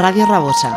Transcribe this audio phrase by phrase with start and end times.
[0.00, 0.72] Radio Rabosa.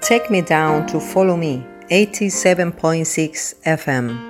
[0.00, 4.29] Take me down to follow me, 87.6 FM.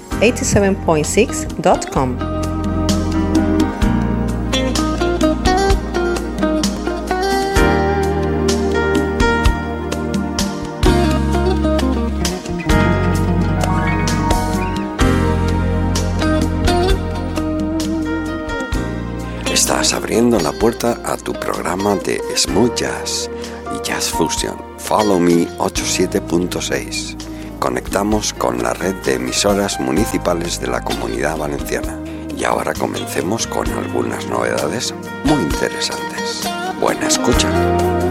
[0.21, 2.17] www.followme87.6.com.
[19.51, 23.29] Estás abriendo la puerta a tu programa de Smooth Jazz
[23.75, 27.20] y Jazz Fusion Follow Me 87.6.
[27.61, 31.95] Conectamos con la red de emisoras municipales de la Comunidad Valenciana.
[32.35, 34.95] Y ahora comencemos con algunas novedades
[35.25, 36.41] muy interesantes.
[36.79, 38.10] Buena escucha.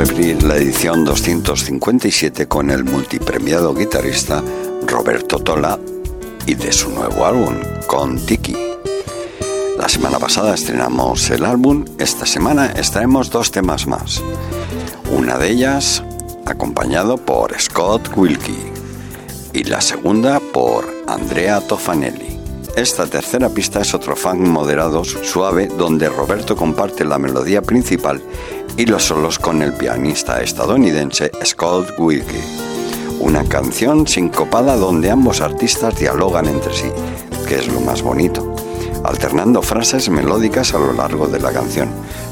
[0.00, 4.42] Abrir la edición 257 con el multipremiado guitarrista
[4.86, 5.78] Roberto Tola
[6.46, 7.54] y de su nuevo álbum,
[7.86, 8.56] Con Tiki.
[9.76, 14.22] La semana pasada estrenamos el álbum, esta semana extraemos dos temas más.
[15.10, 16.02] Una de ellas
[16.46, 18.72] acompañado por Scott Wilkie
[19.52, 22.29] y la segunda por Andrea Tofanelli.
[22.80, 28.22] Esta tercera pista es otro funk moderado, suave, donde Roberto comparte la melodía principal
[28.74, 32.40] y los solos con el pianista estadounidense Scott Wilkie.
[33.18, 36.90] Una canción sincopada donde ambos artistas dialogan entre sí,
[37.46, 38.56] que es lo más bonito,
[39.04, 41.90] alternando frases melódicas a lo largo de la canción,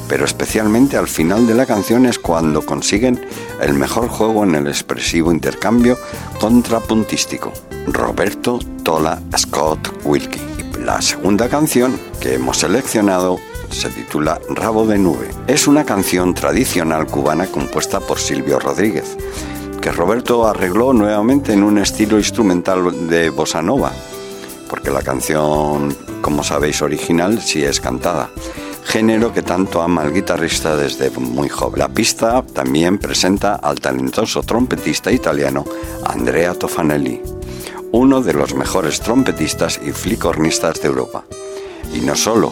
[0.09, 3.21] pero especialmente al final de la canción es cuando consiguen
[3.61, 5.99] el mejor juego en el expresivo intercambio
[6.41, 7.53] contrapuntístico.
[7.87, 10.41] Roberto Tola Scott Wilkie.
[10.85, 13.39] La segunda canción que hemos seleccionado
[13.71, 15.29] se titula Rabo de Nube.
[15.47, 19.17] Es una canción tradicional cubana compuesta por Silvio Rodríguez,
[19.83, 23.93] que Roberto arregló nuevamente en un estilo instrumental de bossa nova,
[24.71, 28.31] porque la canción, como sabéis, original sí es cantada
[28.89, 31.79] género que tanto ama el guitarrista desde muy joven.
[31.79, 35.67] La pista también presenta al talentoso trompetista italiano
[36.07, 37.21] Andrea Tofanelli,
[37.93, 41.25] uno de los mejores trompetistas y flicornistas de Europa.
[41.93, 42.51] Y no solo,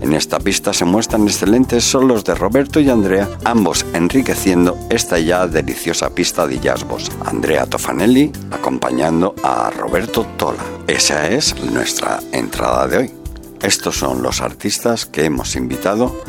[0.00, 5.46] en esta pista se muestran excelentes solos de Roberto y Andrea, ambos enriqueciendo esta ya
[5.46, 7.12] deliciosa pista de jazz bossa.
[7.26, 10.64] Andrea Tofanelli acompañando a Roberto Tola.
[10.86, 13.17] Esa es nuestra entrada de hoy.
[13.62, 16.22] Estos son los artistas que hemos invitado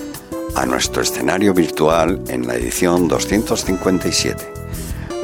[0.56, 4.54] a nuestro escenario virtual en la edición 257.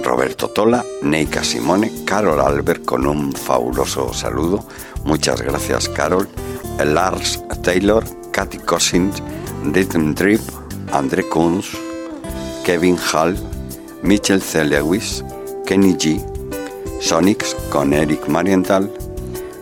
[0.03, 4.67] Roberto Tola, Neika Simone, Carol Albert con un fabuloso saludo.
[5.03, 6.29] Muchas gracias Carol.
[6.83, 9.23] Lars Taylor, Katy Cousins,
[9.63, 10.41] Rhythm Trip,
[10.91, 11.71] André Kunz,
[12.63, 13.35] Kevin Hall,
[14.03, 14.63] Mitchell C.
[14.63, 15.23] Lewis,
[15.65, 16.21] Kenny G,
[17.01, 18.91] Sonics con Eric Marienthal,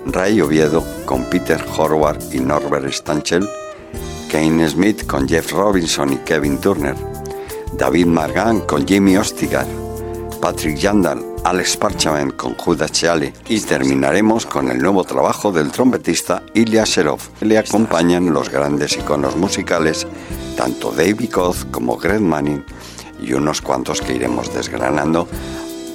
[0.06, 3.48] Ray Oviedo con Peter Horvath y Norbert Stanchel,
[4.32, 6.96] Kane Smith con Jeff Robinson y Kevin Turner,
[7.78, 9.68] David Margan con Jimmy Ostigar,
[10.42, 16.42] Patrick Yandal Alex Parchament con Judas Cheale y terminaremos con el nuevo trabajo del trompetista
[16.54, 17.20] Ilya Serov.
[17.42, 20.08] Le acompañan los grandes iconos musicales,
[20.56, 22.64] tanto David Koz como Greg Manning
[23.22, 25.28] y unos cuantos que iremos desgranando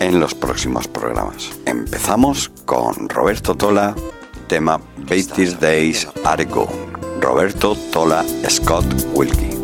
[0.00, 1.50] en los próximos programas.
[1.66, 3.94] Empezamos con Roberto Tola,
[4.46, 6.88] tema Beatty Days Are Gone.
[7.20, 9.58] Roberto Tola Scott Wilkie.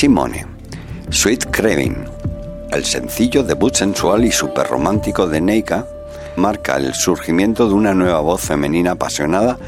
[0.00, 0.46] Simone,
[1.10, 2.06] Sweet Craving.
[2.72, 5.86] El sencillo debut sensual y super romántico de Neika
[6.36, 9.58] marca el surgimiento de una nueva voz femenina apasionada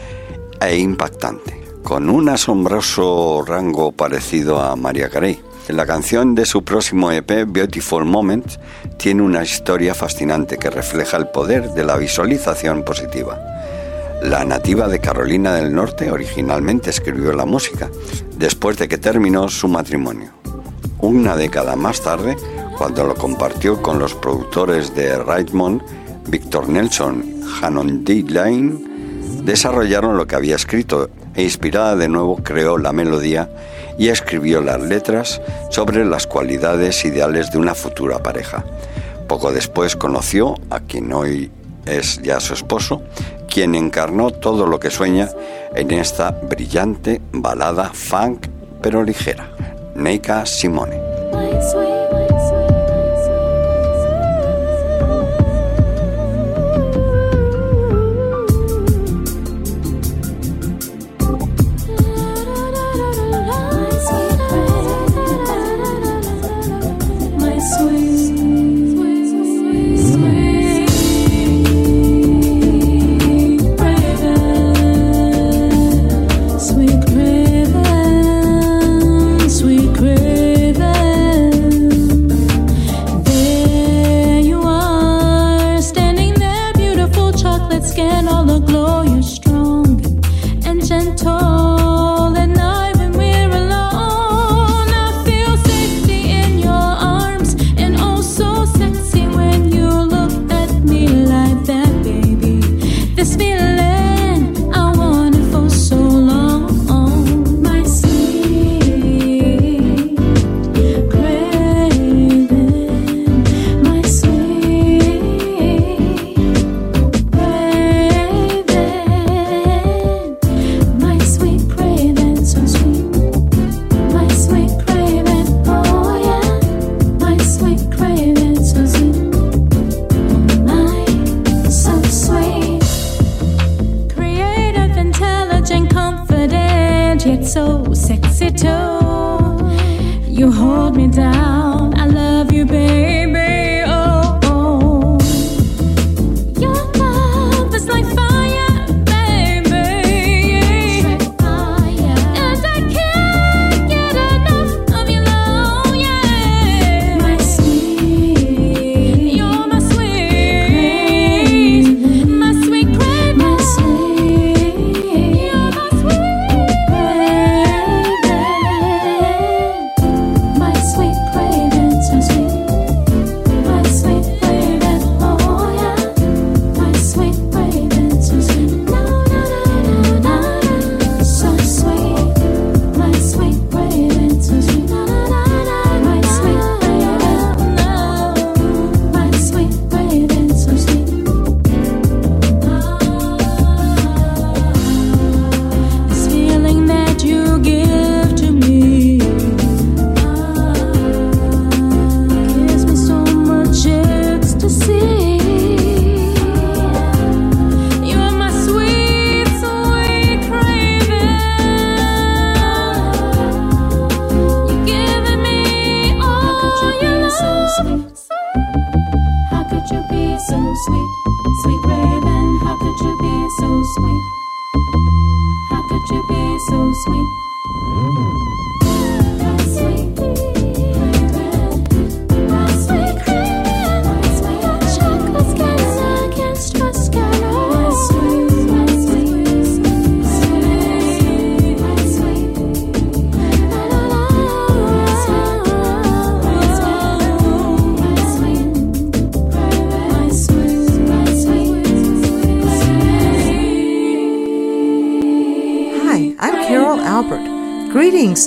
[0.59, 5.39] e impactante, con un asombroso rango parecido a Maria Carey.
[5.69, 8.59] La canción de su próximo EP, Beautiful Moments,
[8.97, 13.52] tiene una historia fascinante que refleja el poder de la visualización positiva.
[14.25, 17.91] La nativa de Carolina del Norte originalmente escribió la música,
[18.37, 20.31] después de que terminó su matrimonio.
[21.01, 22.37] Una década más tarde,
[22.79, 25.83] cuando lo compartió con los productores de Rightmond,
[26.29, 27.25] Victor Nelson
[27.61, 28.25] Hannon D.
[28.29, 28.79] Lane,
[29.43, 33.51] desarrollaron lo que había escrito e inspirada de nuevo creó la melodía
[33.99, 38.65] y escribió las letras sobre las cualidades ideales de una futura pareja.
[39.27, 41.51] Poco después conoció a quien hoy
[41.87, 43.03] es ya su esposo,
[43.49, 45.29] quien encarnó todo lo que sueña
[45.75, 48.47] en esta brillante balada funk
[48.83, 49.49] pero ligera,
[49.95, 51.12] Neika Simone.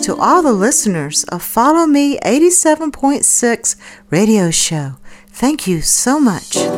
[0.05, 3.75] To all the listeners of Follow Me 87.6
[4.11, 4.97] radio show.
[5.29, 6.74] Thank you so much.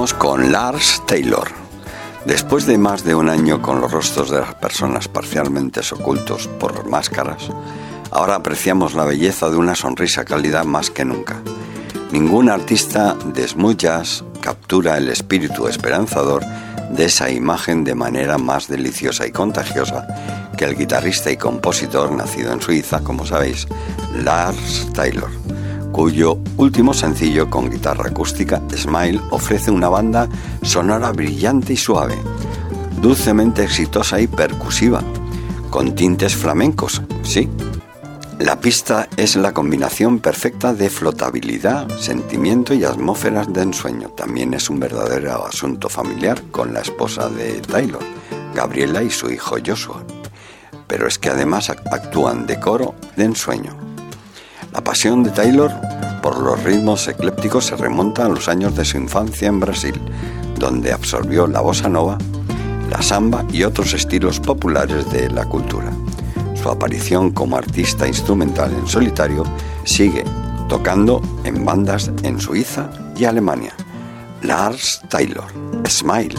[0.00, 1.48] Con Lars Taylor.
[2.24, 6.88] Después de más de un año con los rostros de las personas parcialmente ocultos por
[6.88, 7.50] máscaras,
[8.10, 11.42] ahora apreciamos la belleza de una sonrisa cálida más que nunca.
[12.12, 13.84] Ningún artista de smooth
[14.40, 16.46] captura el espíritu esperanzador
[16.90, 20.06] de esa imagen de manera más deliciosa y contagiosa
[20.56, 23.68] que el guitarrista y compositor nacido en Suiza, como sabéis,
[24.24, 25.30] Lars Taylor,
[25.92, 30.28] cuyo último sencillo con guitarra acústica, Smile, ofrece una banda
[30.62, 32.18] sonora brillante y suave,
[33.00, 35.02] dulcemente exitosa y percusiva,
[35.70, 37.48] con tintes flamencos, sí,
[38.38, 44.08] la pista es la combinación perfecta de flotabilidad, sentimiento y atmósferas de ensueño.
[44.10, 48.02] También es un verdadero asunto familiar con la esposa de Taylor,
[48.54, 50.02] Gabriela y su hijo Joshua.
[50.86, 53.76] Pero es que además actúan de coro de ensueño.
[54.72, 55.70] La pasión de Taylor
[56.22, 60.00] por los ritmos eclépticos se remonta a los años de su infancia en Brasil,
[60.58, 62.18] donde absorbió la bossa nova,
[62.90, 65.92] la samba y otros estilos populares de la cultura.
[66.54, 69.44] Su aparición como artista instrumental en solitario
[69.84, 70.24] sigue
[70.68, 73.72] tocando en bandas en Suiza y Alemania.
[74.42, 75.46] Lars Taylor,
[75.86, 76.36] Smile.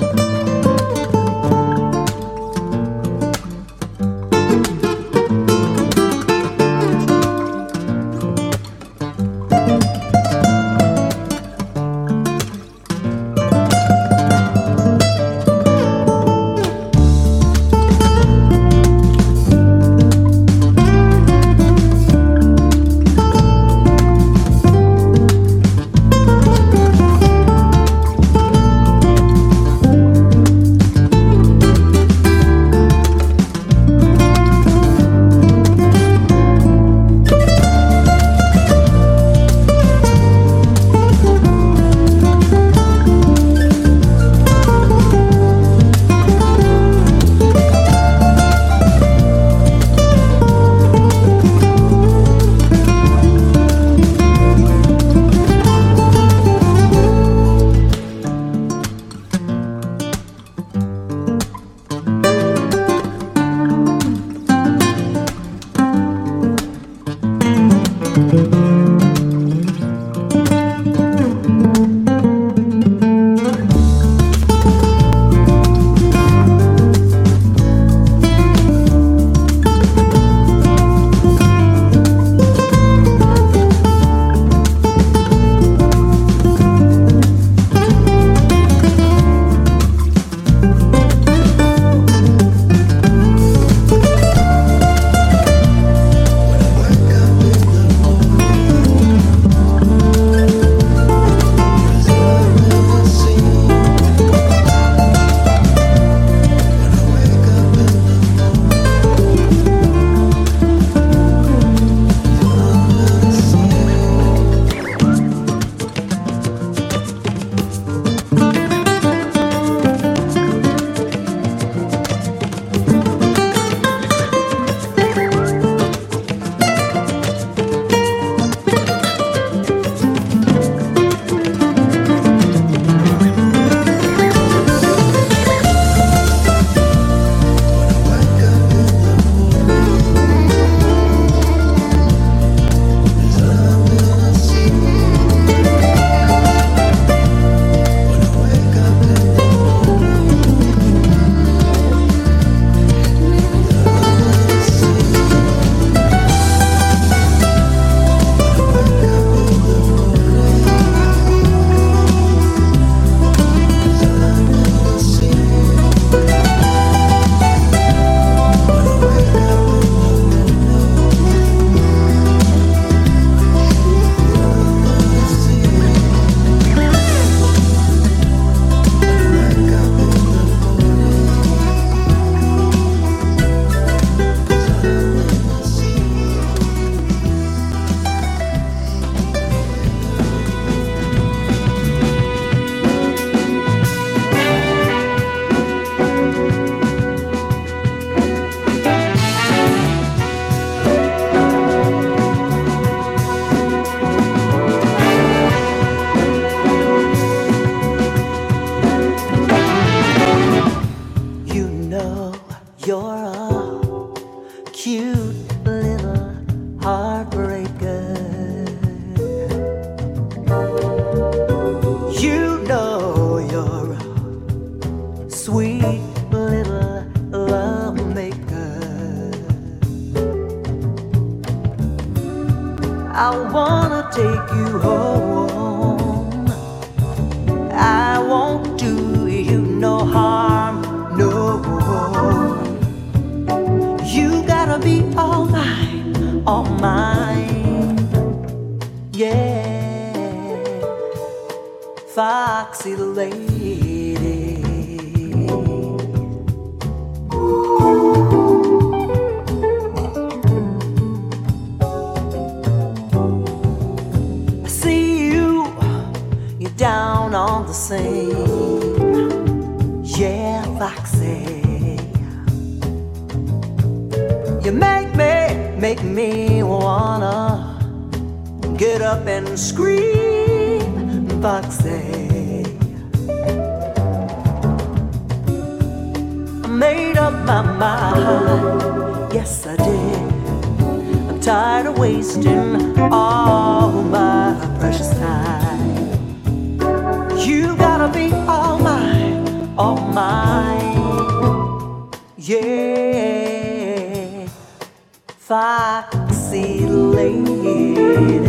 [306.52, 308.42] sexy lady.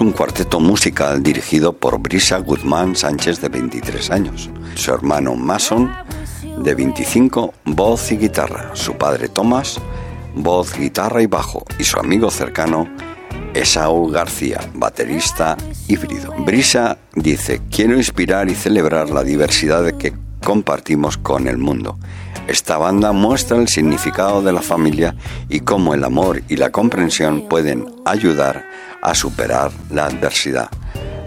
[0.00, 5.90] Un cuarteto musical dirigido por Brisa Guzmán Sánchez de 23 años, su hermano Mason
[6.58, 9.80] de 25, voz y guitarra, su padre Tomás,
[10.34, 12.88] voz, guitarra y bajo, y su amigo cercano
[13.54, 15.56] Esau García, baterista
[15.88, 16.32] híbrido.
[16.38, 21.98] Brisa dice, quiero inspirar y celebrar la diversidad que compartimos con el mundo.
[22.50, 25.14] Esta banda muestra el significado de la familia
[25.48, 28.64] y cómo el amor y la comprensión pueden ayudar
[29.02, 30.68] a superar la adversidad.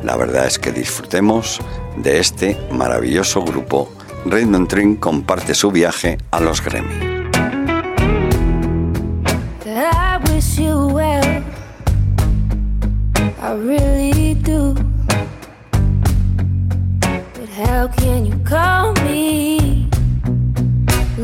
[0.04, 1.62] La verdad es que disfrutemos
[1.96, 3.90] de este maravilloso grupo.
[4.26, 7.14] Raymond Trin comparte su viaje a los Grammy.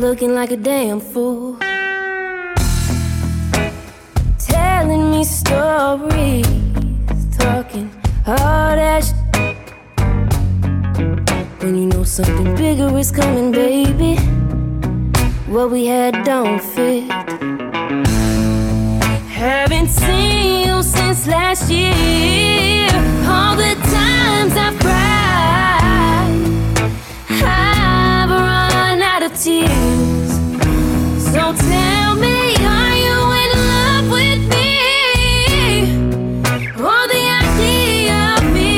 [0.00, 1.58] Looking like a damn fool?
[4.38, 6.46] Telling me stories,
[7.36, 7.90] talking
[8.26, 9.04] all that
[11.60, 14.16] When you know something bigger is coming, baby.
[15.46, 17.10] What we had don't fit.
[19.28, 22.88] Haven't seen you since last year.
[23.28, 25.79] All the times I've cried,
[29.40, 30.32] tears.
[31.32, 34.68] So tell me, are you in love with me?
[36.76, 38.74] Or the idea of me?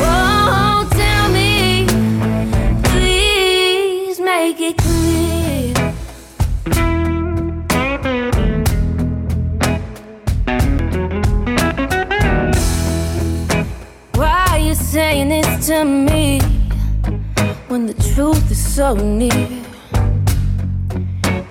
[0.00, 1.86] Oh, tell me,
[2.88, 5.74] please make it clear.
[14.14, 16.13] Why are you saying this to me
[18.14, 19.48] truth is so near?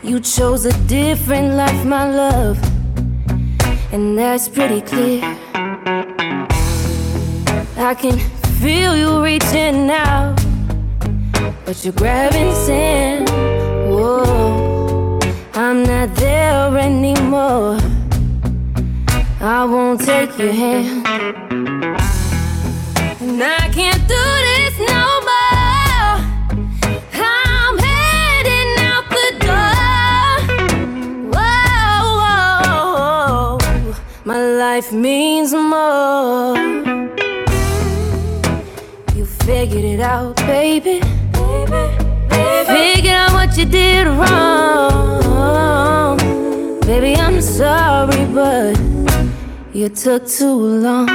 [0.02, 2.58] You chose a different life, my love,
[3.92, 5.22] and that's pretty clear.
[7.76, 8.18] I can
[8.62, 10.36] feel you reaching out,
[11.66, 13.30] but you're grabbing sand.
[13.90, 15.20] Whoa,
[15.54, 17.78] I'm not there anymore.
[19.42, 21.06] I won't take your hand.
[23.20, 24.53] And I can't do this
[34.76, 36.58] life means more.
[39.16, 41.00] You figured it out, baby.
[42.78, 45.38] Figured out what you did wrong.
[46.88, 48.76] Baby, I'm sorry, but
[49.74, 51.08] you took too long.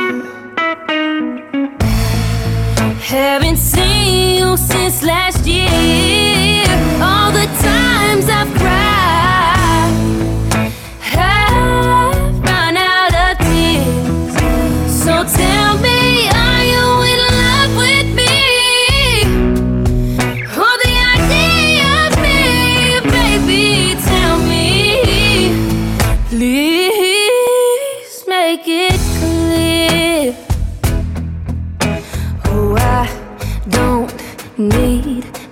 [3.12, 6.47] Haven't seen you since last year.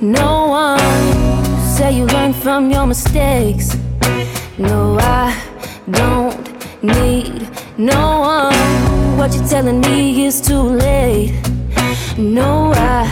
[0.01, 0.79] No one.
[1.77, 3.77] Say you learn from your mistakes.
[4.59, 5.35] No, I
[5.91, 6.37] don't
[6.83, 9.19] need no one.
[9.19, 11.35] What you're telling me is too late.
[12.19, 13.05] No, I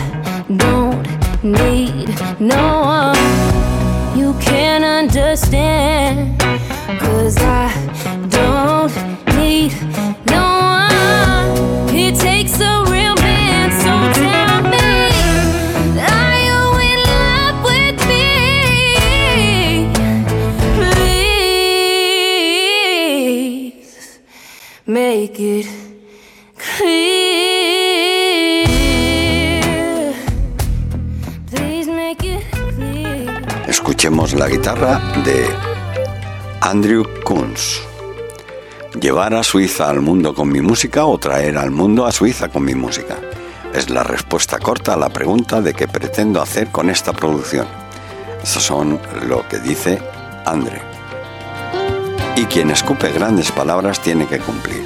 [0.57, 1.03] don't
[1.43, 2.09] need
[2.39, 4.17] no one.
[4.17, 6.39] You can understand.
[6.99, 7.71] Cause I
[8.29, 8.93] don't
[9.37, 9.73] need
[34.35, 35.47] la guitarra de
[36.59, 37.79] Andrew Kunz.
[38.99, 42.65] ¿Llevar a Suiza al mundo con mi música o traer al mundo a Suiza con
[42.65, 43.15] mi música?
[43.73, 47.65] Es la respuesta corta a la pregunta de qué pretendo hacer con esta producción.
[48.43, 49.99] Eso son lo que dice
[50.45, 50.81] Andre.
[52.35, 54.85] Y quien escupe grandes palabras tiene que cumplir.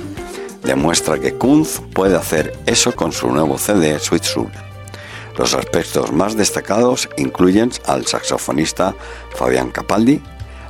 [0.63, 4.68] Demuestra que Kunz puede hacer eso con su nuevo CD Sweet Soul.
[5.39, 8.93] Los aspectos más destacados incluyen al saxofonista
[9.33, 10.21] Fabián Capaldi,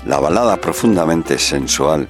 [0.05, 2.07] la balada profundamente sensual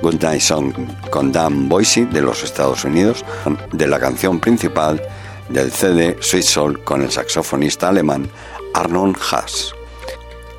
[0.00, 0.72] Good Night Song
[1.10, 3.26] con Dan Boise de los Estados Unidos,
[3.72, 5.02] de la canción principal
[5.50, 8.26] del CD Sweet Soul con el saxofonista alemán
[8.72, 9.74] Arnold Haas.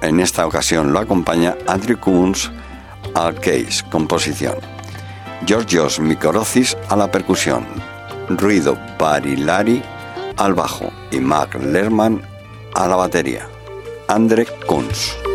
[0.04, 2.52] En esta ocasión lo acompaña Andrew Kunz
[3.16, 4.58] al case, composición.
[5.48, 7.66] Georgios Mikorosis a la percusión,
[8.30, 9.82] Ruido Barilari
[10.40, 12.22] al bajo y Mark Lerman
[12.74, 13.48] a la batería.
[14.08, 15.29] Andre Kunz.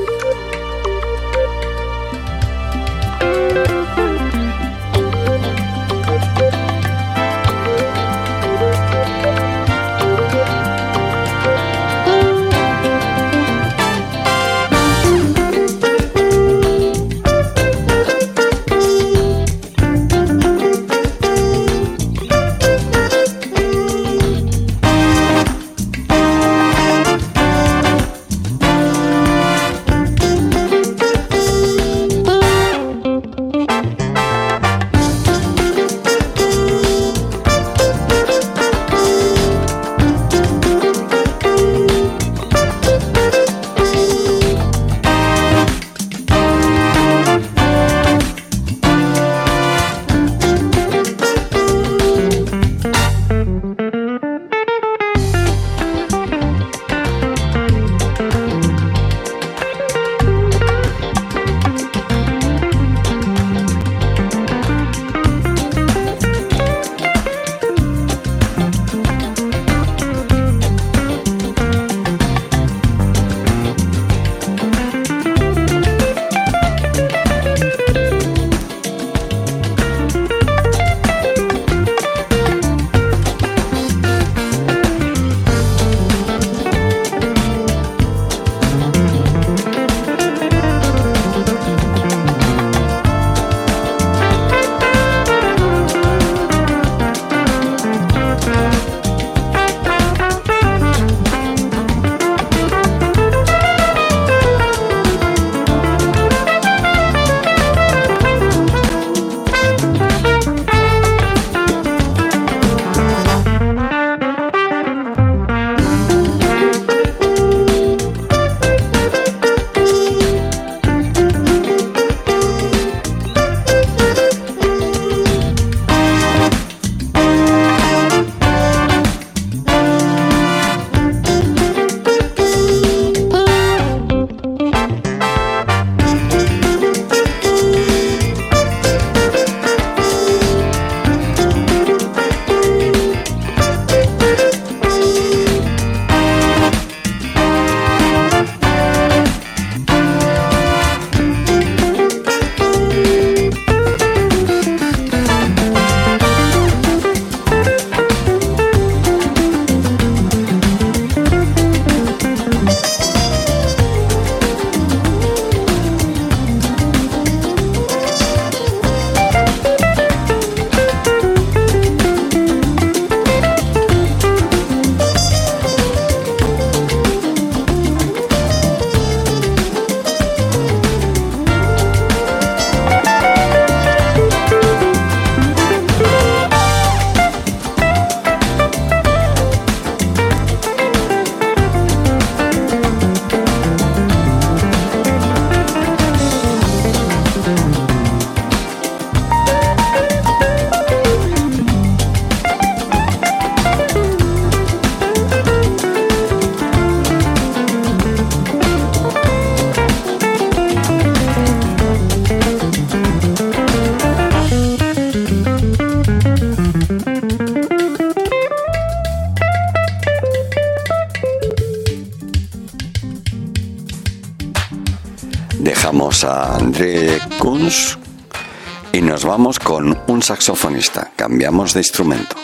[228.92, 231.12] Y nos vamos con un saxofonista.
[231.16, 232.36] Cambiamos de instrumento.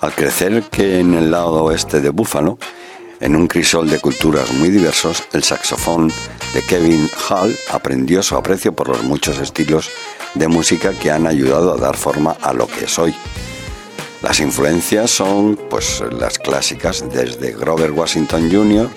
[0.00, 2.58] Al crecer que en el lado oeste de Búfalo,
[3.20, 6.12] en un crisol de culturas muy diversos, el saxofón
[6.52, 9.90] de Kevin Hall aprendió su aprecio por los muchos estilos
[10.34, 13.14] de música que han ayudado a dar forma a lo que es hoy.
[14.20, 18.90] Las influencias son pues las clásicas desde Grover Washington Jr.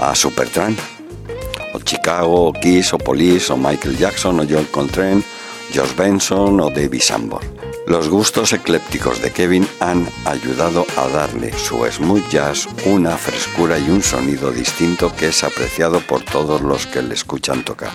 [0.00, 0.78] a Supertramp,
[1.84, 5.22] Chicago, o Kiss, o Police, o Michael Jackson, o John Coltrane,
[5.74, 7.40] Josh Benson o David Sambor.
[7.86, 13.90] Los gustos eclépticos de Kevin han ayudado a darle su smooth jazz una frescura y
[13.90, 17.92] un sonido distinto que es apreciado por todos los que le escuchan tocar.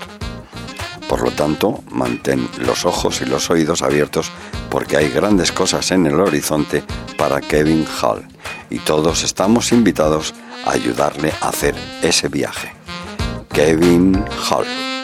[1.08, 4.30] Por lo tanto, mantén los ojos y los oídos abiertos
[4.70, 6.84] porque hay grandes cosas en el horizonte
[7.18, 8.28] para Kevin Hall
[8.70, 10.34] y todos estamos invitados
[10.66, 12.77] a ayudarle a hacer ese viaje.
[13.58, 14.97] Kevin Hall.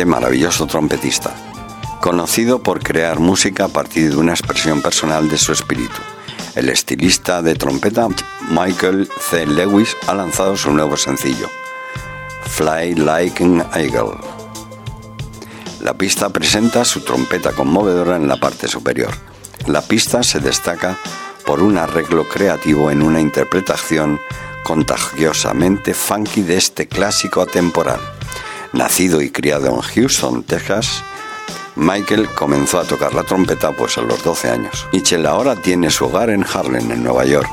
[0.00, 1.30] Este maravilloso trompetista,
[2.00, 6.00] conocido por crear música a partir de una expresión personal de su espíritu.
[6.54, 8.08] El estilista de trompeta
[8.48, 9.44] Michael C.
[9.44, 11.50] Lewis ha lanzado su nuevo sencillo,
[12.46, 14.16] Fly Like an Eagle.
[15.82, 19.12] La pista presenta su trompeta conmovedora en la parte superior.
[19.66, 20.96] La pista se destaca
[21.44, 24.18] por un arreglo creativo en una interpretación
[24.64, 28.00] contagiosamente funky de este clásico atemporal.
[28.72, 31.02] Nacido y criado en Houston, Texas,
[31.76, 34.86] Michael comenzó a tocar la trompeta pues a los 12 años.
[34.92, 37.48] Mitchell ahora tiene su hogar en Harlem, en Nueva York.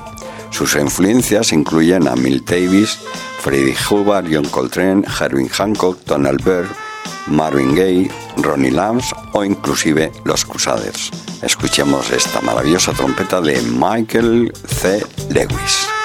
[0.50, 3.00] Sus influencias incluyen a Milt Davis,
[3.40, 6.70] Freddie Hubbard, John Coltrane, Herbie Hancock, Donald Byrd,
[7.28, 11.12] Marvin Gaye, Ronnie Lambs o inclusive los Crusaders.
[11.42, 15.06] Escuchemos esta maravillosa trompeta de Michael C.
[15.30, 15.97] Lewis.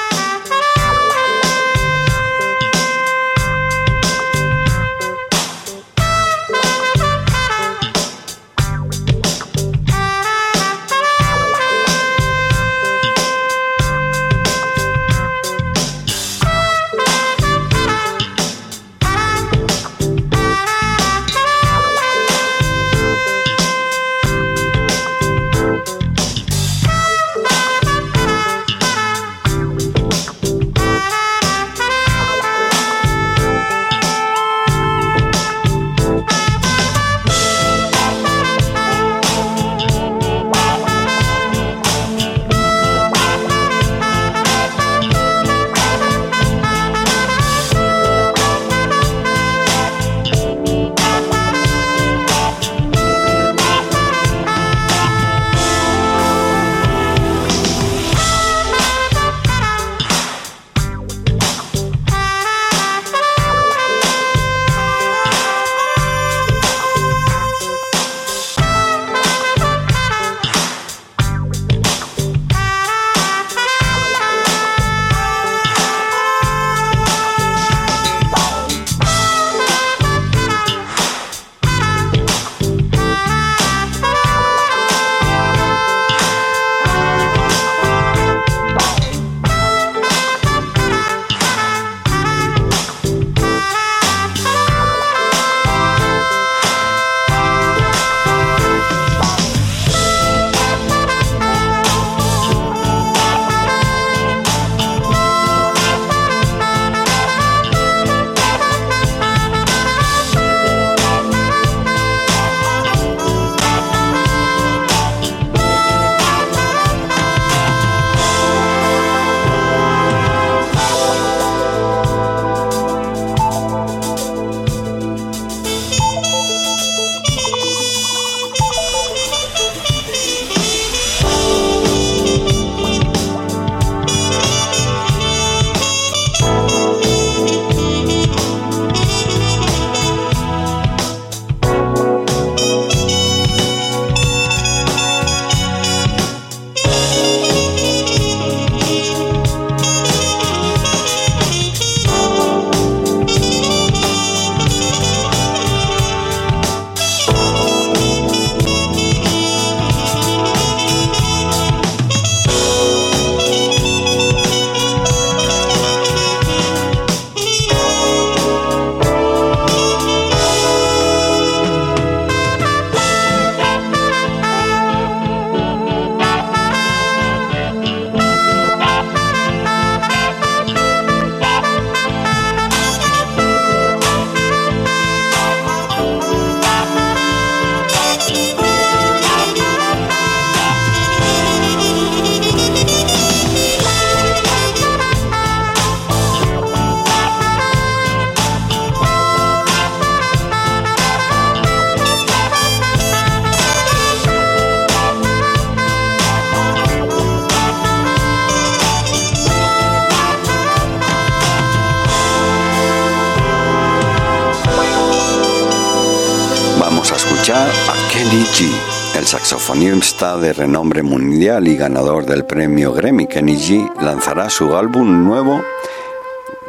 [219.73, 223.27] Saxofonista de renombre mundial y ganador del premio Grammy.
[223.27, 225.63] Kenny G lanzará su álbum nuevo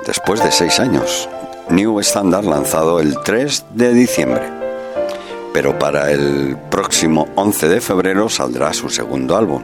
[0.07, 1.27] después de seis años,
[1.69, 4.49] New Standard, lanzado el 3 de diciembre.
[5.53, 9.63] Pero para el próximo 11 de febrero saldrá su segundo álbum.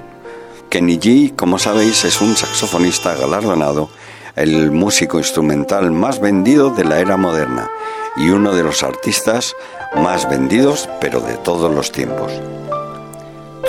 [0.69, 3.89] Kenny G, como sabéis, es un saxofonista galardonado,
[4.35, 7.69] el músico instrumental más vendido de la era moderna
[8.17, 9.55] y uno de los artistas
[9.95, 12.33] más vendidos, pero de todos los tiempos.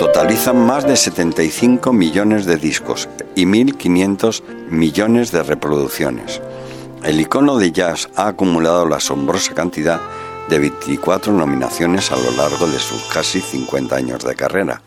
[0.01, 4.41] Totalizan más de 75 millones de discos y 1.500
[4.71, 6.41] millones de reproducciones.
[7.03, 10.01] El icono de jazz ha acumulado la asombrosa cantidad
[10.49, 14.81] de 24 nominaciones a lo largo de sus casi 50 años de carrera.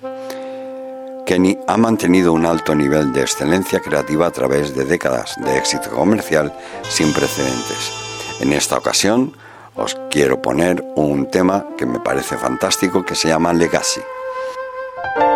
[1.25, 5.91] Kenny ha mantenido un alto nivel de excelencia creativa a través de décadas de éxito
[5.91, 6.53] comercial
[6.89, 7.93] sin precedentes.
[8.41, 9.33] En esta ocasión,
[9.77, 14.01] os quiero poner un tema que me parece fantástico que se llama Legacy.
[15.13, 15.34] Bye.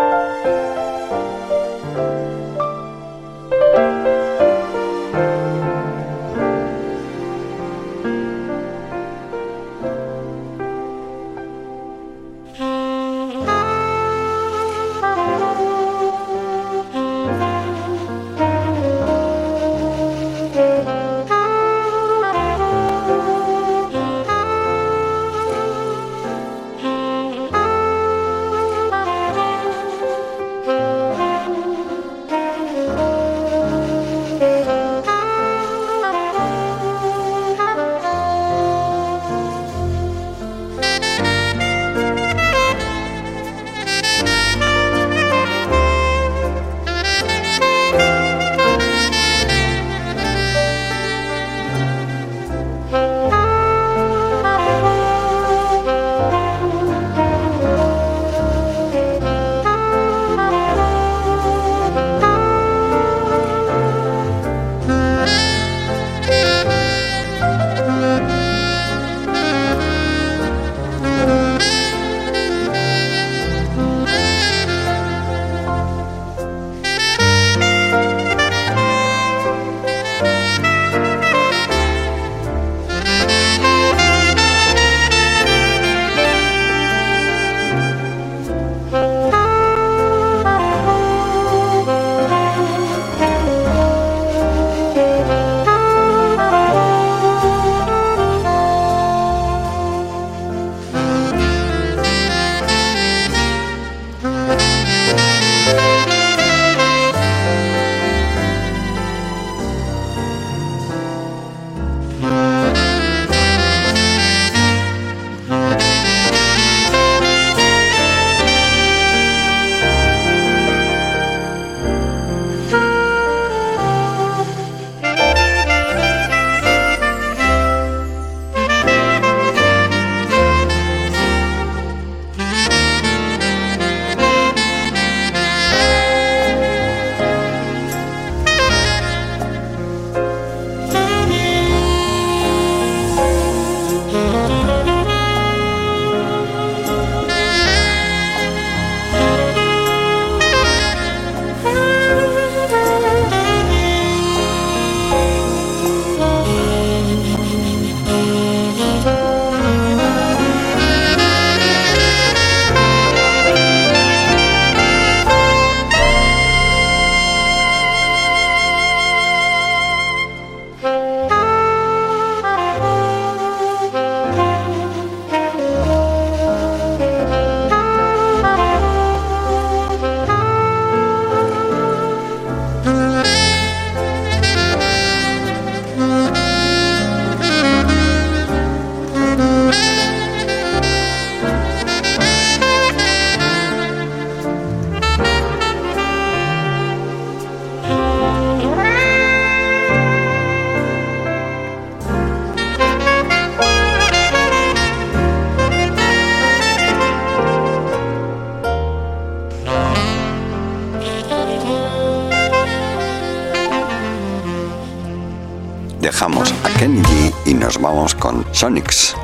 [218.69, 219.15] Sonics.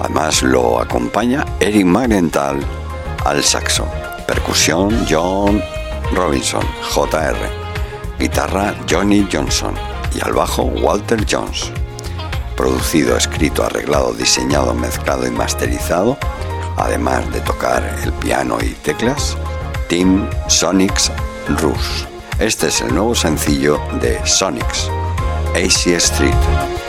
[0.00, 2.60] Además lo acompaña Eric Magnetal
[3.24, 3.86] al saxo,
[4.26, 5.62] percusión John
[6.12, 6.62] Robinson,
[6.94, 7.38] JR,
[8.18, 9.74] guitarra Johnny Johnson
[10.14, 11.72] y al bajo Walter Jones.
[12.54, 16.18] Producido, escrito, arreglado, diseñado, mezclado y masterizado
[16.76, 19.38] además de tocar el piano y teclas,
[19.88, 21.10] Team Sonics
[21.62, 22.06] Rus.
[22.38, 24.90] Este es el nuevo sencillo de Sonics,
[25.54, 26.83] AC Street.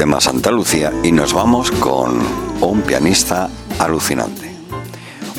[0.00, 2.22] Tema Santa Lucía y nos vamos con
[2.62, 4.50] un pianista alucinante.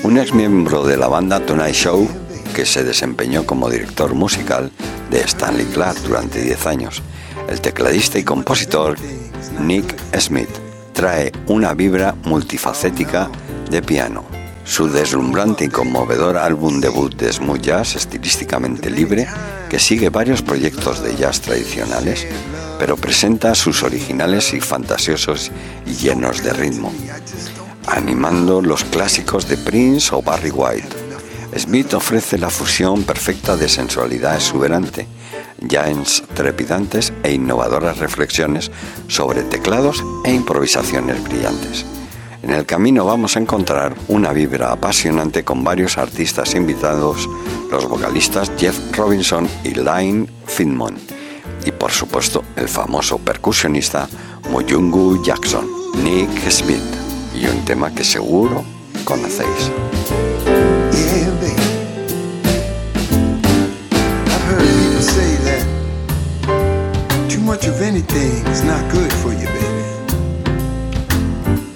[0.04, 2.08] Un ex miembro de la banda Tonight Show
[2.54, 4.72] que se desempeñó como director musical
[5.10, 7.02] de Stanley Clark durante 10 años.
[7.50, 8.98] El tecladista y compositor
[9.60, 10.52] Nick Smith
[10.94, 13.32] trae una vibra multifacética
[13.72, 14.26] de piano.
[14.64, 19.28] Su deslumbrante y conmovedor álbum debut de smooth jazz estilísticamente libre
[19.72, 22.28] que sigue varios proyectos de jazz tradicionales,
[22.82, 25.52] pero presenta sus originales y fantasiosos
[26.02, 26.92] llenos de ritmo,
[27.86, 30.90] animando los clásicos de Prince o Barry White.
[31.60, 35.06] Smith ofrece la fusión perfecta de sensualidad exuberante,
[35.60, 38.72] jazz trepidantes e innovadoras reflexiones
[39.08, 41.86] sobre teclados e improvisaciones brillantes.
[42.42, 47.30] En el camino vamos a encontrar una vibra apasionante con varios artistas invitados,
[47.70, 51.11] los vocalistas Jeff Robinson y Line Finmon,
[51.66, 54.08] y por supuesto el famoso percusionista
[54.50, 55.68] Moyungu Jackson,
[56.04, 56.82] Nick Smith,
[57.36, 58.64] y un tema que seguro
[59.06, 59.72] conocéis.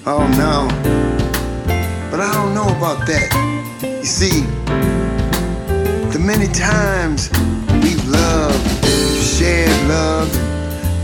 [0.07, 0.67] Oh no.
[2.11, 3.27] But I don't know about that.
[3.81, 4.41] You see,
[6.11, 7.29] the many times
[9.45, 10.29] shared love,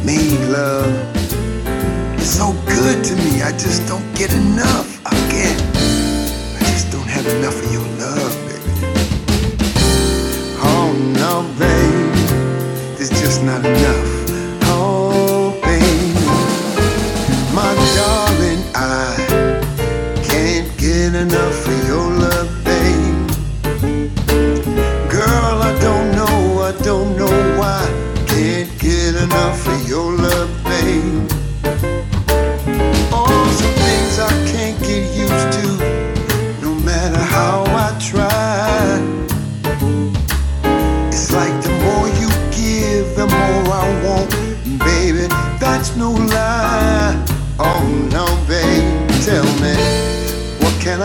[0.04, 0.92] made love,
[2.18, 3.44] it's so good to me.
[3.44, 4.90] I just don't get enough.
[5.06, 5.62] I can't.
[6.58, 8.01] I just don't have enough of your love,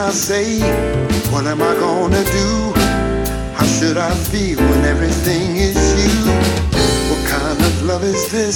[0.07, 0.61] I say?
[1.33, 2.73] What am I gonna do?
[3.57, 6.31] How should I feel when everything is you?
[7.11, 8.55] What kind of love is this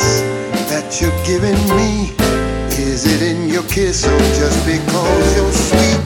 [0.70, 2.14] that you're giving me?
[2.78, 6.00] Is it in your kiss or just because you're sweet?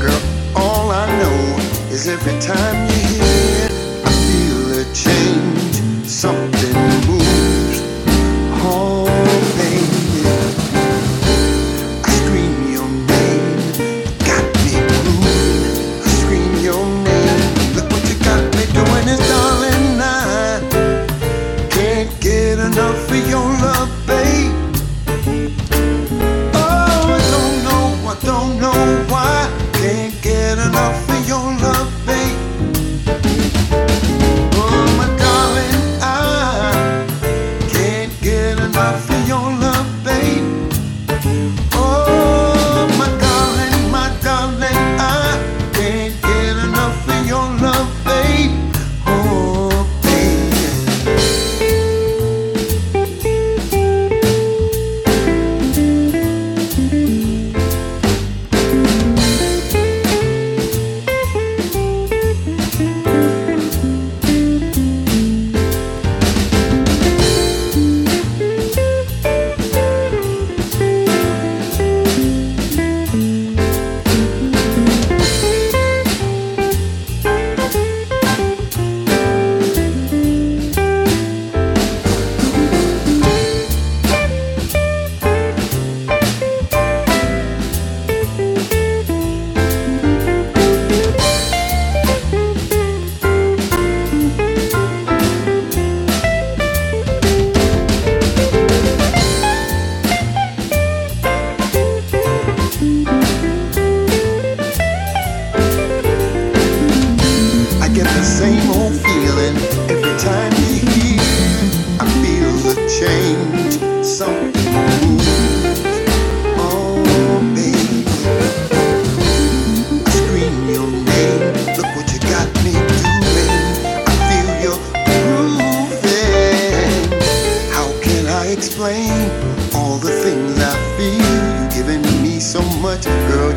[0.00, 0.22] Girl,
[0.54, 1.38] all I know
[1.90, 3.33] is every time you're here,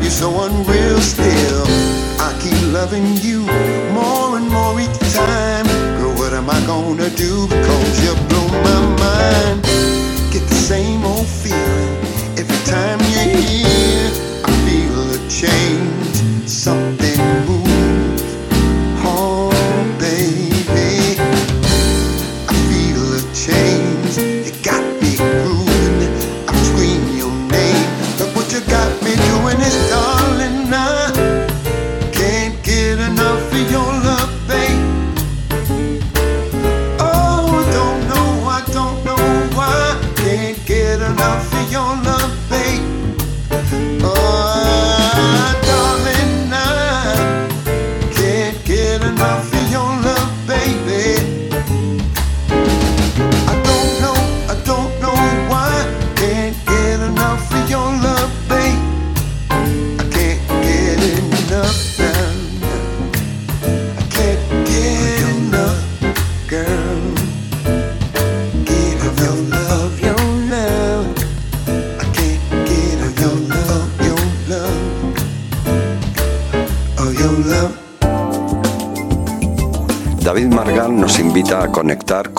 [0.08, 1.64] You're so unreal still.
[2.18, 3.42] I keep loving you
[3.92, 5.66] more and more each time.
[5.98, 7.46] Girl, what am I gonna do?
[7.46, 9.62] Because you blow my mind.
[10.32, 11.94] Get the same old feeling
[12.40, 14.10] every time you're here.
[14.46, 16.97] I feel a change, something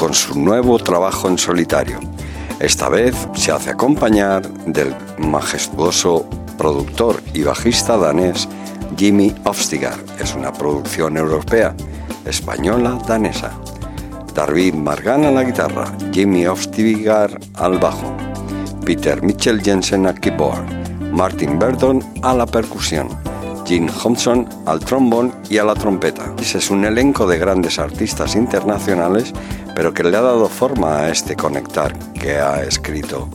[0.10, 2.00] con su nuevo trabajo en solitario.
[2.60, 6.28] Esta vez se hace acompañar del majestuoso
[6.58, 8.50] productor y bajista danés
[8.98, 10.00] Jimmy Ofstigar.
[10.20, 11.76] Es una producción europea,
[12.26, 13.52] española, danesa.
[14.34, 18.12] David Margan a la guitarra, Jimmy Ofstigar al bajo,
[18.84, 20.66] Peter Mitchell Jensen al keyboard,
[21.12, 23.10] Martin Verdon a la percusión,
[23.64, 26.34] Jim Thompson al trombón y a la trompeta.
[26.40, 29.34] Es un elenco de grandes artistas internacionales,
[29.80, 33.30] pero que le ha dado forma a este conectar que ha escrito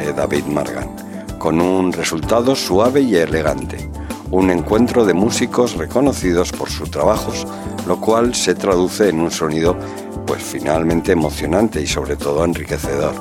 [0.00, 0.90] eh, David Margan,
[1.38, 3.88] con un resultado suave y elegante.
[4.32, 7.46] Un encuentro de músicos reconocidos por sus trabajos,
[7.86, 9.76] lo cual se traduce en un sonido
[10.26, 13.14] pues finalmente emocionante y sobre todo enriquecedor,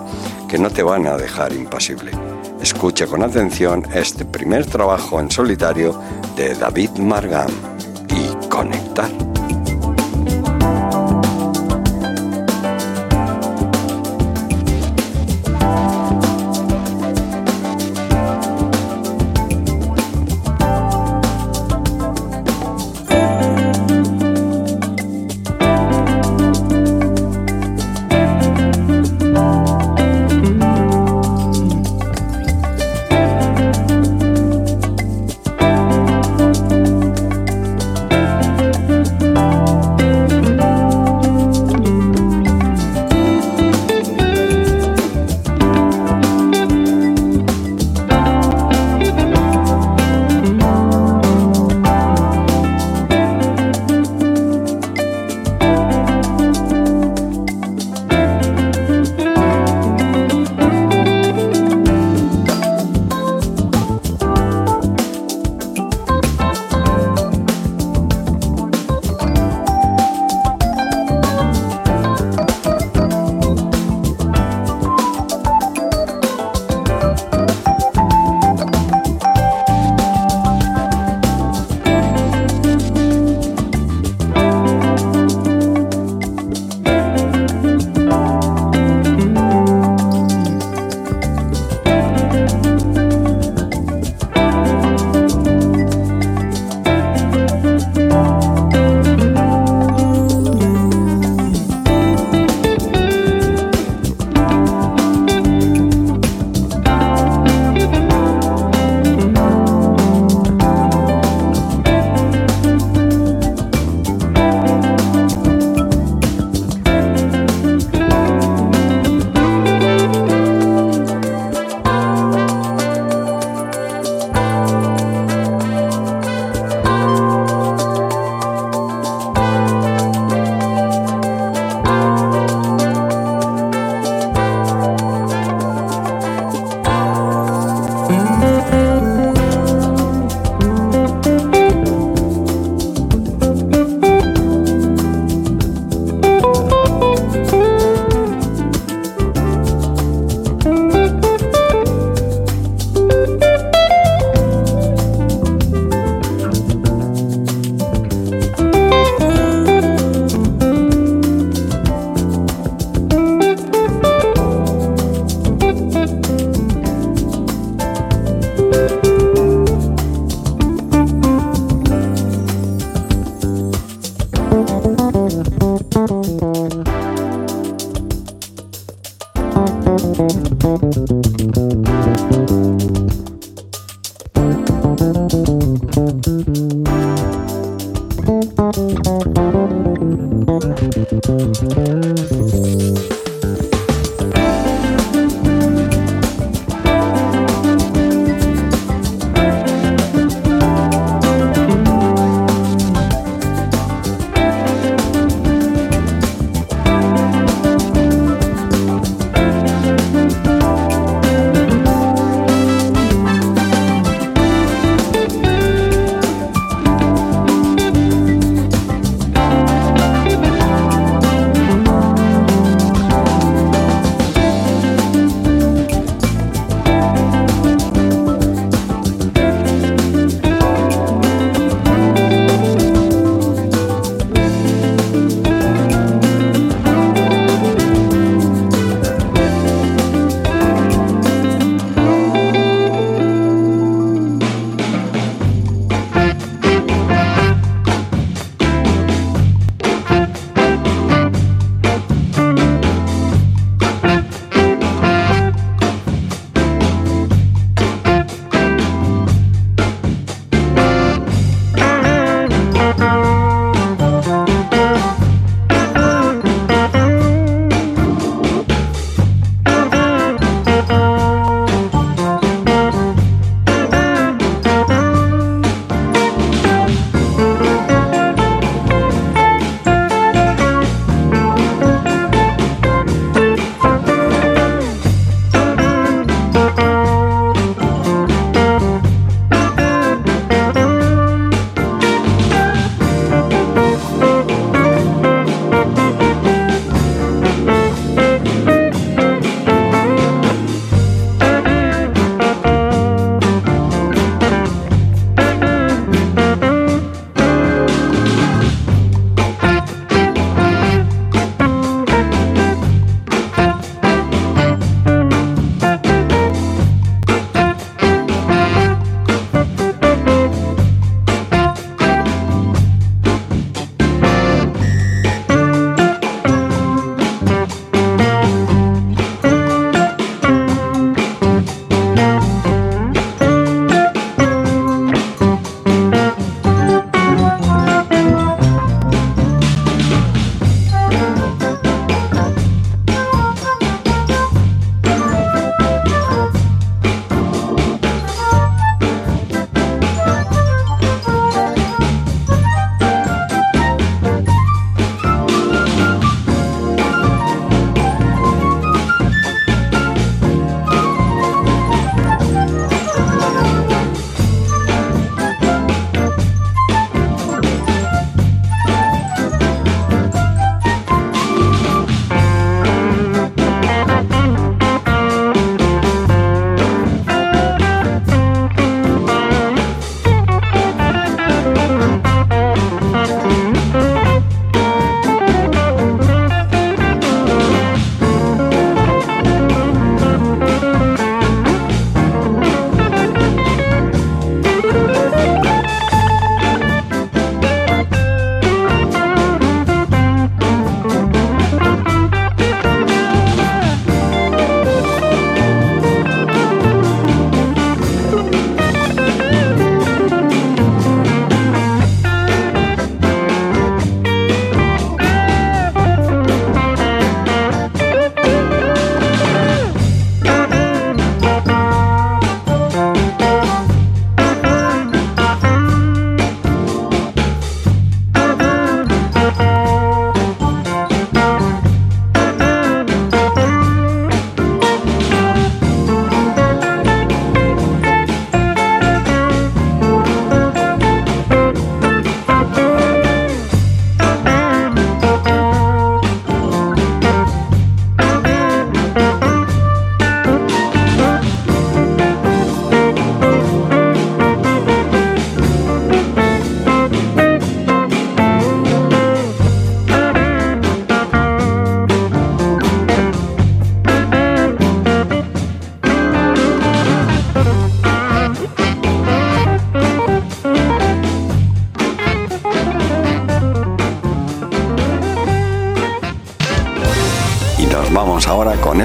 [0.50, 2.14] que no te van a dejar impasible.
[2.60, 6.02] Escucha con atención este primer trabajo en solitario
[6.36, 7.50] de David Margan
[8.10, 9.25] y conectar.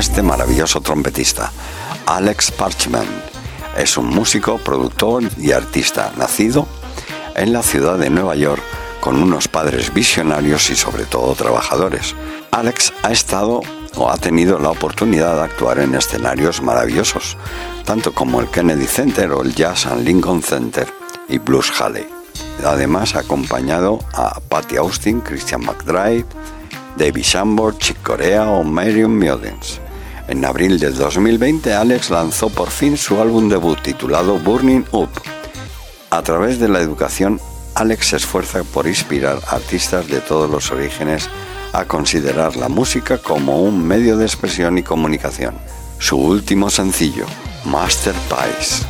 [0.01, 1.52] Este maravilloso trompetista,
[2.06, 3.06] Alex Parchment.
[3.77, 6.66] Es un músico, productor y artista nacido
[7.35, 8.62] en la ciudad de Nueva York
[9.01, 12.14] con unos padres visionarios y sobre todo trabajadores.
[12.51, 13.60] Alex ha estado
[13.97, 17.36] o ha tenido la oportunidad de actuar en escenarios maravillosos,
[17.85, 20.89] tanto como el Kennedy Center o el Jazz and Lincoln Center
[21.28, 22.06] y Blues Halley.
[22.64, 26.24] Además ha acompañado a Patty Austin, Christian McDrive,
[26.97, 29.80] David Shambord, Chick Corea o Marion Mullins.
[30.31, 35.11] En abril del 2020, Alex lanzó por fin su álbum debut titulado Burning Up.
[36.11, 37.40] A través de la educación,
[37.74, 41.28] Alex se esfuerza por inspirar artistas de todos los orígenes
[41.73, 45.57] a considerar la música como un medio de expresión y comunicación.
[45.98, 47.27] Su último sencillo,
[47.65, 48.86] Master Pies,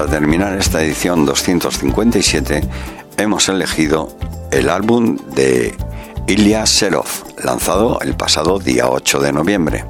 [0.00, 2.62] Alex Parchment esta edición 257
[3.18, 4.08] hemos elegido
[4.50, 5.74] el álbum de
[6.26, 7.06] Ilya Serov,
[7.44, 9.84] lanzado el pasado día 8 de noviembre.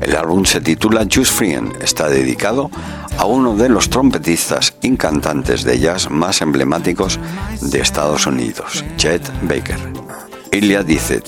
[0.00, 2.70] El álbum se titula Just Free, está dedicado
[3.18, 7.20] a uno de los trompetistas y cantantes de jazz más emblemáticos
[7.60, 10.11] de Estados Unidos, Chet Baker.
[10.52, 11.22] Ilya dice,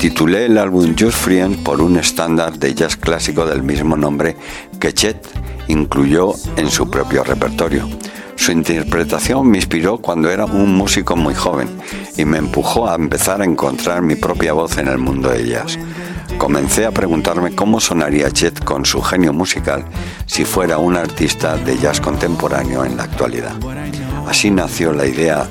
[0.00, 4.34] titulé el álbum Just Free por un estándar de jazz clásico del mismo nombre
[4.80, 5.28] que Chet
[5.68, 7.86] incluyó en su propio repertorio.
[8.34, 11.68] Su interpretación me inspiró cuando era un músico muy joven
[12.16, 15.78] y me empujó a empezar a encontrar mi propia voz en el mundo de jazz.
[16.38, 19.84] Comencé a preguntarme cómo sonaría Chet con su genio musical
[20.24, 23.54] si fuera un artista de jazz contemporáneo en la actualidad.
[24.26, 25.46] Así nació la idea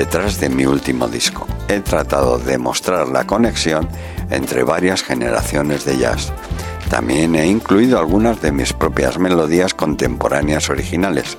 [0.00, 1.46] detrás de mi último disco.
[1.68, 3.86] He tratado de mostrar la conexión
[4.30, 6.32] entre varias generaciones de jazz.
[6.88, 11.36] También he incluido algunas de mis propias melodías contemporáneas originales,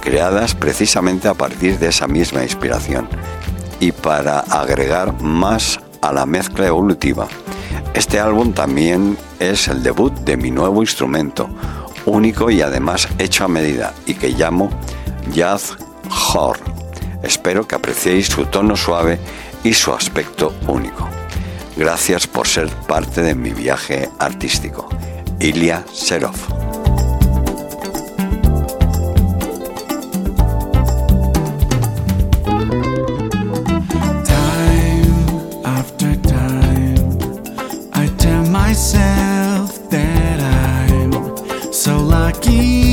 [0.00, 3.08] creadas precisamente a partir de esa misma inspiración,
[3.78, 7.28] y para agregar más a la mezcla evolutiva.
[7.94, 11.48] Este álbum también es el debut de mi nuevo instrumento,
[12.06, 14.68] único y además hecho a medida, y que llamo
[15.32, 15.76] Jazz
[16.34, 16.79] Horn.
[17.22, 19.18] Espero que apreciéis su tono suave
[19.64, 21.08] y su aspecto único.
[21.76, 24.88] Gracias por ser parte de mi viaje artístico.
[25.38, 26.36] Ilya Serov.
[38.70, 41.12] myself that I'm
[41.72, 42.89] so lucky.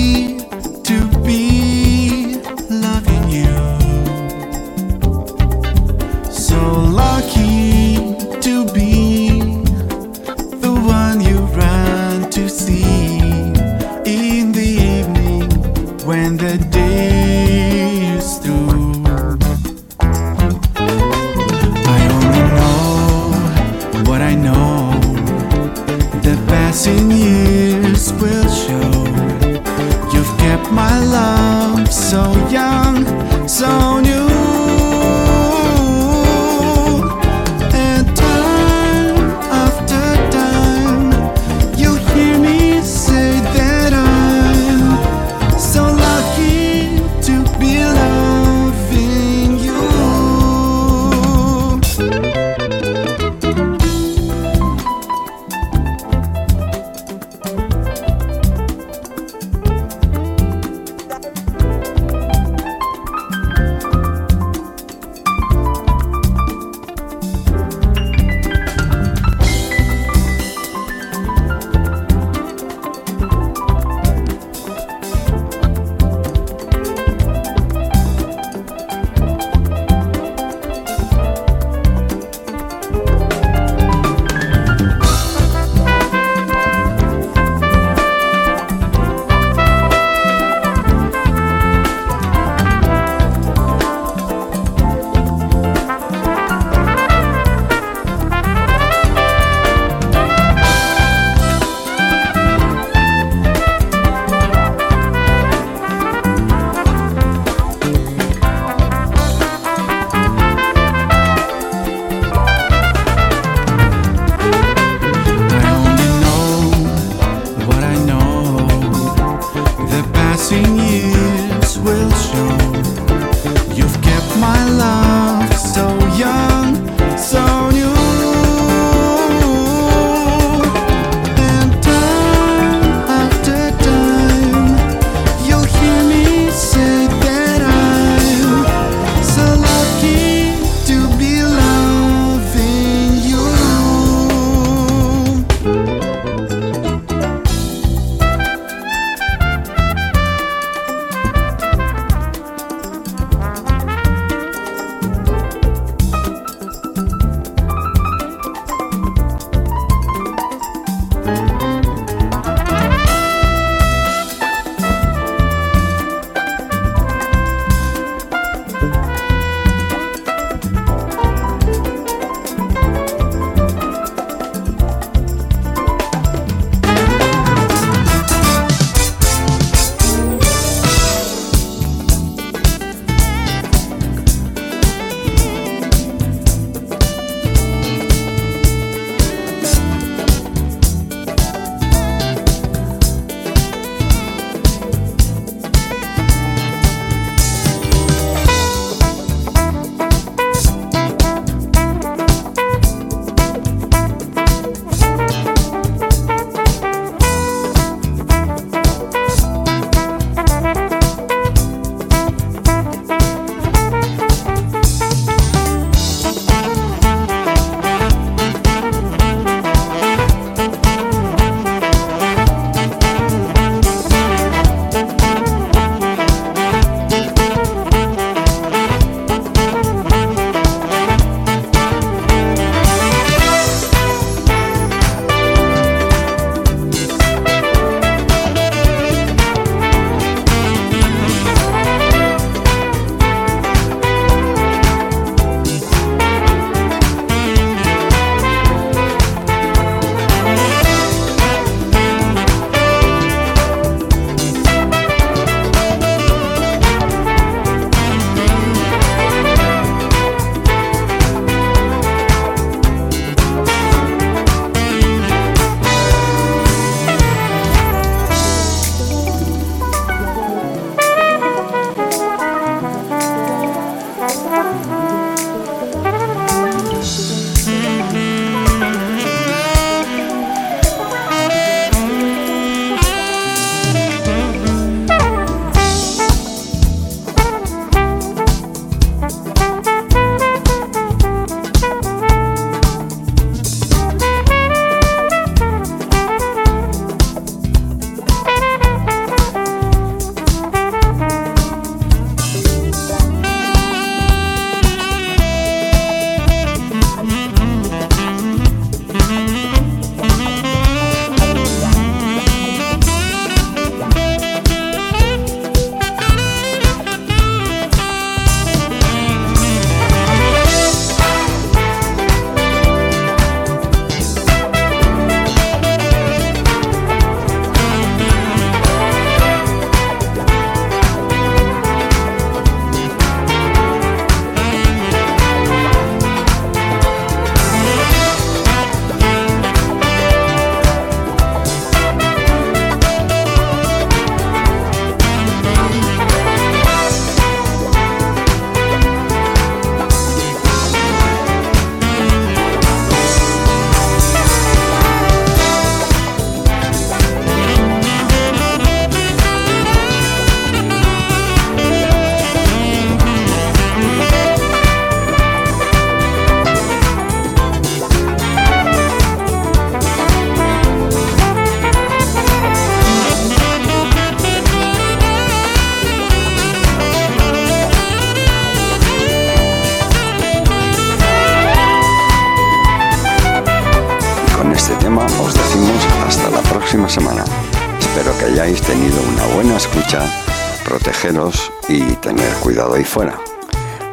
[391.90, 393.38] Y tener cuidado ahí fuera.